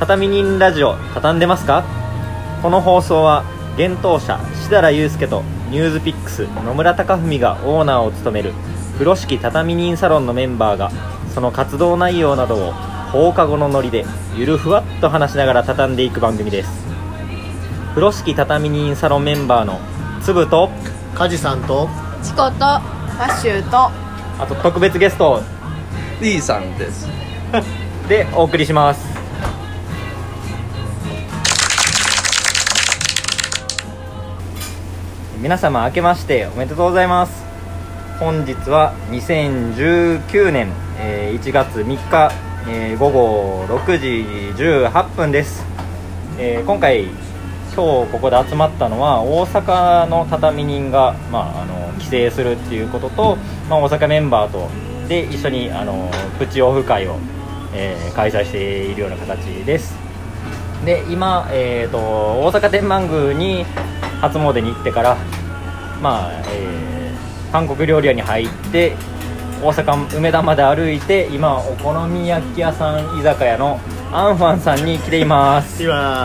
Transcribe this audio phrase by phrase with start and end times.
[0.00, 1.84] 畳み人ラジオ畳んでますか？
[2.62, 3.44] この放送は
[3.76, 8.52] 幻冬舎設楽悠介と NewsPicks野村高文がオーナーを務める
[8.94, 10.90] 風呂敷畳み人サロンのメンバーが
[11.34, 12.72] その活動内容などを
[13.12, 14.04] 放課後のノリで
[14.36, 16.86] ゆるふわっと話しながら畳んでいく番組です。
[17.90, 19.80] 風呂敷畳み人サロンメンバーの
[20.22, 20.70] つぶと
[21.14, 21.88] 梶さんと
[22.22, 22.80] チコとマ
[23.28, 23.90] ッシューと
[24.40, 25.42] あと特別ゲスト
[26.20, 27.08] D さんです。
[28.08, 29.17] でお送りします
[35.40, 37.44] 皆様明けましておめでとうございます。
[38.18, 42.32] 本日は2019年、えー1月3日、
[42.68, 44.06] えー午後6時
[44.60, 45.64] 18分です、
[46.40, 53.36] えー今回今日ここで集まったのは大阪の畳人が、まあ、あの帰省するっていうことと、
[53.70, 54.68] まあ、大阪メンバーと
[55.06, 57.16] で一緒にあのプチオフ会を、
[57.74, 60.07] えー開催しているような形です。
[60.88, 63.64] で今、えー、と大阪天満宮に
[64.22, 65.16] 初詣に行ってから、
[66.00, 68.94] まあえー韓国料理屋に入って
[69.62, 73.80] 大阪梅田まで歩いて今お好み焼き屋さん居酒屋の
[74.12, 75.82] アンファンさんに来ています。
[75.82, 76.24] 今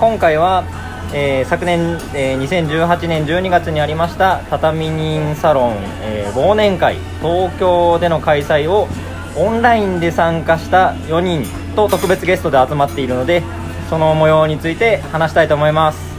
[0.00, 0.64] 今回は、
[1.12, 8.88] えー昨年、えー2018年12月にありました畳人サロン、えー忘年会東京での開催を
[9.36, 11.44] オンラインで参加した4人
[11.74, 13.42] と特別ゲストで集まっているので
[13.88, 16.12] その模様について話したいと思います。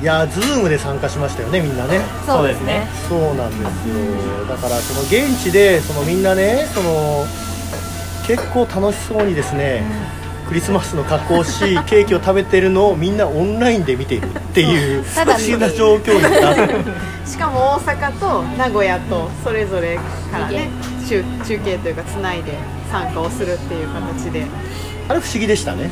[0.00, 2.00] いやズームで参加しましたよねみんなね。
[2.24, 2.86] そうですね。
[3.08, 4.46] そうなんですよ。
[4.48, 7.26] だからその現地でそのみんなねその
[8.24, 9.82] 結構楽しそうにですね、
[10.48, 16.68] クリスマスの格好をしケーキを食べてるのをみんなオンラインで見ているっていう不ただ思議な状況になっ
[17.26, 19.96] しかも大阪と名古屋とそれぞれ
[20.32, 20.70] からね
[21.08, 22.52] 中中継というかつないで
[22.90, 24.46] 参加をするっていう形で。
[25.08, 25.90] あれ不思議でしたね。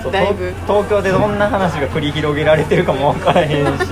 [0.00, 0.54] そう だいぶ。
[0.66, 3.86] 東東京でどんな話が繰り広げられてるかも分からへんし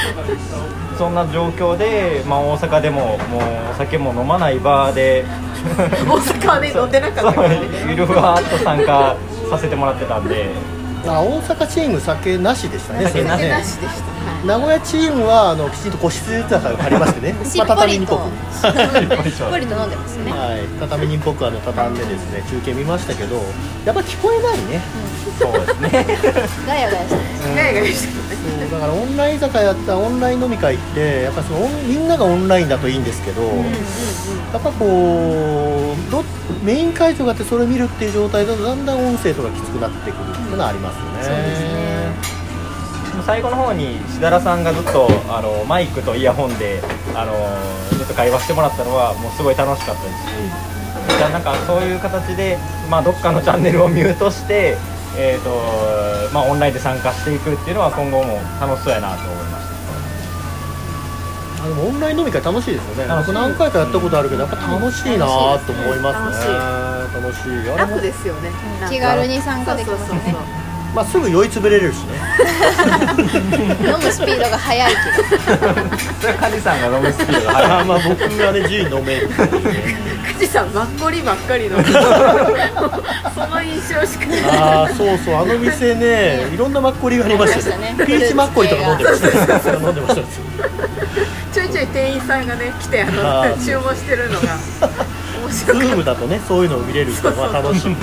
[0.96, 3.18] そんな状況で、まあ、大阪でももう
[3.72, 5.24] お酒も飲まないバーで
[6.08, 7.60] 大阪はね飲んでなかったからね。
[7.90, 9.14] ゆるふわっと参加
[9.50, 10.46] させてもらってたんで。
[11.06, 17.34] あ大阪チーム酒なしでしたね酒なしでした名古屋チームはあのきちんと個室居酒屋がありましてね。
[17.44, 18.16] しっぽりと。
[18.16, 18.24] ま
[18.68, 20.32] あ畳にぽくしっぽりと飲んでますね。
[20.32, 23.36] はい、畳人っぽくあの畳んでですね中継見ましたけど
[23.84, 24.80] やっぱ聞こえないね、
[25.38, 25.90] そうですね。
[26.66, 33.48] ガヤガヤしてますガヤガヤしてそうだからオンライン居酒屋やったオンライン飲み会ってやっぱそのみんながオンラインだといいんですけど、や
[34.58, 36.24] っぱこうど
[36.62, 41.87] メイン会場があってそれを見るっていう状態だとだんだん音声とかきつくなってくるっていうのはありますよね、そうですね
[43.22, 46.80] 最後の方にしだらさんがずっとあのマイクとイヤホンで
[47.14, 47.32] あの
[47.96, 50.14] ずっと会話してもらったのはもうすごい楽しかったです。
[51.12, 52.58] し、じゃあなんかそういう形で、
[52.90, 54.76] まあ、どっかのチャンネルをミュートして、
[55.16, 55.50] えーと
[56.32, 59.68] まあ、オンラインで参加していくっていうのは今後も楽しそうやなと思いました。
[61.64, 63.08] あでもオンライン飲み会楽しいですよね。
[63.08, 63.32] 楽しい。
[63.32, 65.26] 僕何回かやったことあるけどやっぱ楽しいな
[65.58, 66.54] と思いますね。
[67.18, 68.50] 楽しい楽ですよね。
[68.80, 70.08] なんか気軽に参加できますね。
[70.08, 72.18] そうそうそうそうまあ、すぐ酔いつぶれるしね。
[73.86, 75.28] 飲むスピードが速いけど。
[76.20, 77.80] それは梶さんが飲むスピードが速い。
[77.80, 79.96] あまあ僕がね自由に飲めるっていうね。
[80.38, 84.40] 藤さんマッコリばっかりのその印象しかない。
[84.58, 87.94] ああそうそうあの店ねいろんなマッコリがありましたね。
[88.06, 90.22] ピーチマッコリとか飲んでましたね飲んでました
[91.52, 94.48] ちょいちょい店員さんがね来てあの注文してるのが
[95.42, 97.96] 面ズ白かっームだとねそういうのを見れるってまあ楽しい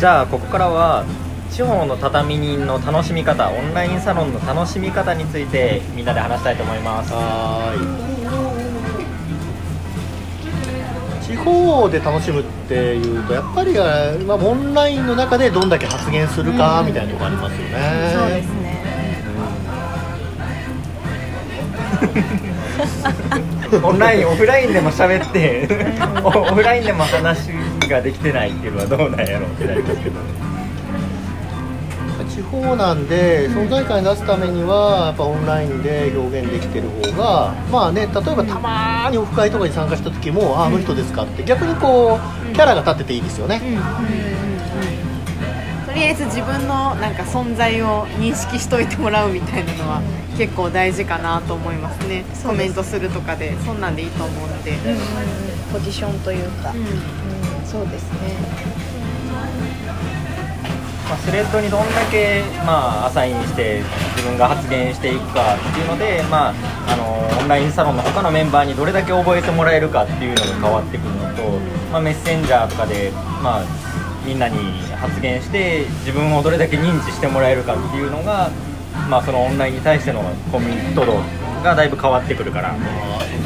[0.00, 1.04] じゃあここからは
[1.50, 7.12] 地方の畳人の楽しみ方オンラインサロンの楽しみ方についてみんなで話したいと思います。
[7.12, 8.06] はー
[11.26, 11.36] い。
[11.36, 18.70] 地方で楽しむっていうとやっぱり、あまあ、オンラインの中でどんだけ発言するかみたいなのがありますよね、そうですね。
[23.84, 25.68] オンラインオフラインでも喋って
[26.24, 27.50] オ オフラインでも話
[27.88, 30.16] ができてないっていうのはどうなんやろうってなりますけど
[32.28, 33.08] 地方なん。
[33.08, 42.20] で存在感に出すためにはやっぱオンラインで表現できてる方がまあね例えばたまーにオフ会とかに参加した時も「ああの人ですか」って逆にこ
[42.52, 43.60] うキャラが立ってていいですよね、
[45.86, 50.02] とりあえず自分のなんか存在を認識しといてもらうみたいなのは
[50.36, 52.24] 結構大事かなと思いますね。
[52.44, 54.78] コメントするとかでそんなんでいいと思うので、うん。
[54.78, 57.39] うんうんポジションというか、うんうん
[57.70, 58.80] そうですね
[61.08, 63.82] まあ、スレッドにどんだけ、まあ、アサインして
[64.14, 66.54] 自分が発言していくかっていうので、まあ、
[66.86, 71.42] あのオンラインサロンの他のメンバーにどれだけ覚えてもらえるかっていうのが変わってくるのと、
[71.90, 73.10] まあ、メッセンジャーとかで、
[73.42, 73.64] まあ、
[74.24, 74.56] みんなに
[74.94, 78.50] 発言して自分をどれだけ認知してもらえるかっていうのが、
[79.08, 80.22] まあ、そのオンラインに対しての
[80.52, 81.18] コミット度
[81.64, 82.76] がだいぶ変わってくるから。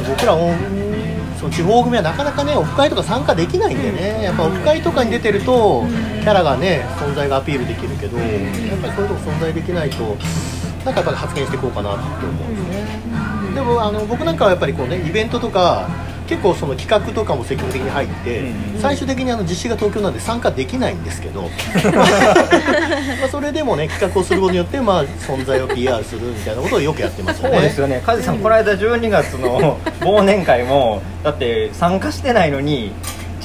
[0.07, 0.53] 僕らも
[1.39, 5.83] その地方組はなかなかねオフ会とか参加できないんでね、やっぱオフ会とかに出てると
[6.21, 8.25] キャラがね存在がアピールできるけど、や
[8.75, 10.03] っぱりそういうとこ存在できないと
[10.85, 13.07] なんかやっぱり発言していこうかなって思うんです
[13.49, 15.89] ね、でもあの僕なんかはやっぱりこうねイベントとか
[16.27, 21.43] 結構その企画とかも積極的に入って、うん最終的にあの実施が東京なんで参加できないんですけど
[21.95, 22.03] ま
[23.25, 27.55] あそれでもね企画をすることによって、まあ、存在を PR するみたいなことをよくやってますよね。
[27.55, 32.91] そうですよね、カジさん、この間12月の忘年会も、だって参加してないのに、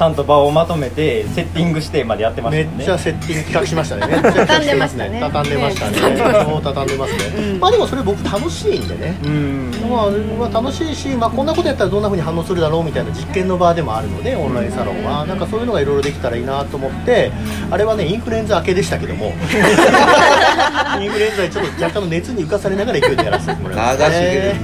[0.00, 2.75] ちゃんと場をまとめて、セッティングしてまでやってましたね。
[2.79, 4.06] めっちゃセッティング企画しましたね。
[4.08, 5.19] めっちゃ企画してますね。
[5.20, 5.99] 畳んでましたね。
[5.99, 7.58] そう 畳んでますね。
[7.61, 9.19] まあでもそれ僕楽しいんでね。
[9.23, 10.06] うんまあ、
[10.38, 17.31] まあ楽しいし、まあこんなことやったらどんな風に反応するだろうみたいな実験の場でもあるので、オンラインサロンはなんかそういうのがいろいろできたらいいなと思って、
[17.70, 19.35] あれはねインフルエンザ明けでしたけども、
[20.99, 24.56] インフルエンザでちょっと若干の熱に浮かされながら勢いでやらせてもらいました、ね。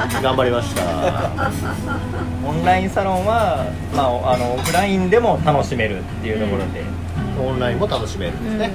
[0.22, 0.82] 頑張りました。
[2.46, 6.82] オンラインサロンは、まあ、あのオフラインでも楽しめるっていうところで、
[7.40, 8.70] オンラインも楽しめるんですね。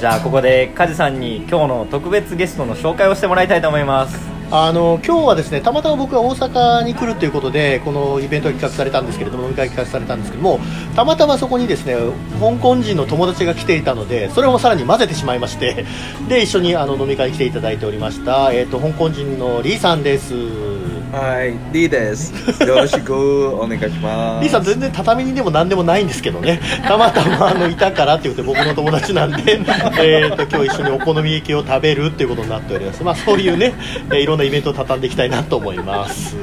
[0.00, 10.60] じゃあここでカジさんに今日の特別ゲストの紹介をしてもらいたいと思いますあの今日はですねたまたま僕が大阪に来るということでこのイベントが企画されたんですけれども飲み会企画されたんですけども
[10.94, 11.96] たまたまそこにですね
[12.38, 15.84] 香港人の友達が来ていたのでそれもさらに混ぜてしまいまして
[16.28, 20.93] で一緒にあの飲み会に来ていただいておりました、えー、と香港人のリーさんです。
[21.14, 22.32] はい、リーです。
[22.66, 24.42] よろしくお願いします。
[24.42, 26.60] リーさん全然畳にでも何でもないんですけどね。
[26.88, 29.60] たまたまあのいたからって言って僕の友達なんで、
[30.00, 33.74] えー、と今日一緒にお好み焼きを食べるっていうことになっております、まあ、そういうね、
[34.10, 36.36] えーいろんなイベントを畳んでいきたいなと思います。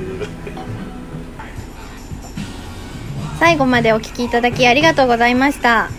[3.40, 5.90] 最後までお聞きいただきありがとうございました。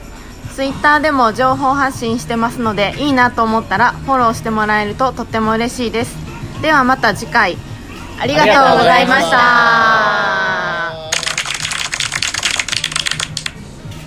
[0.54, 6.16] ツイッターでも情報発信してますのでいいなと思ったらフォローしてもらえるととっても嬉しいです。
[6.62, 7.58] ではまた次回
[8.18, 10.51] ありがとうございました。